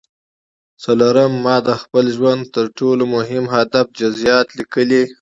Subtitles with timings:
[0.83, 5.03] څلورم ما د خپل ژوند د تر ټولو مهم هدف جزييات ليکلي.